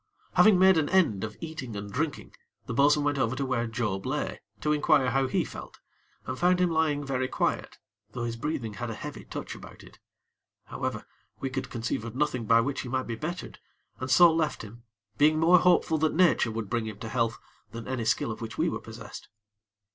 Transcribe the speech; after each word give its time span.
Having 0.33 0.57
made 0.57 0.77
an 0.79 0.89
end 0.89 1.23
of 1.23 1.37
eating 1.41 1.75
and 1.75 1.91
drinking, 1.93 2.33
the 2.65 2.73
bo'sun 2.73 3.03
went 3.03 3.19
over 3.19 3.35
to 3.35 3.45
where 3.45 3.67
Job 3.67 4.07
lay, 4.07 4.41
to 4.59 4.73
inquire 4.73 5.11
how 5.11 5.27
he 5.27 5.45
felt, 5.45 5.79
and 6.25 6.39
found 6.39 6.59
him 6.59 6.71
lying 6.71 7.05
very 7.05 7.27
quiet, 7.27 7.77
though 8.13 8.23
his 8.23 8.35
breathing 8.35 8.73
had 8.73 8.89
a 8.89 8.95
heavy 8.95 9.23
touch 9.25 9.53
about 9.53 9.83
it. 9.83 9.99
However, 10.65 11.05
we 11.39 11.51
could 11.51 11.69
conceive 11.69 12.03
of 12.03 12.15
nothing 12.15 12.45
by 12.47 12.61
which 12.61 12.81
he 12.81 12.89
might 12.89 13.05
be 13.05 13.13
bettered, 13.13 13.59
and 13.99 14.09
so 14.09 14.33
left 14.33 14.63
him, 14.63 14.81
being 15.19 15.37
more 15.39 15.59
hopeful 15.59 15.99
that 15.99 16.15
Nature 16.15 16.49
would 16.49 16.67
bring 16.67 16.87
him 16.87 16.97
to 16.97 17.07
health 17.09 17.37
than 17.69 17.87
any 17.87 18.03
skill 18.05 18.31
of 18.31 18.41
which 18.41 18.57
we 18.57 18.69
were 18.69 18.81
possessed. 18.81 19.29